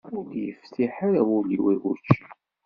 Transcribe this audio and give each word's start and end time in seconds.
Ur 0.15 0.23
d-yeftiḥ 0.31 0.95
ara 1.07 1.21
wul-iw 1.27 1.65
i 1.73 1.75
wučči. 1.81 2.21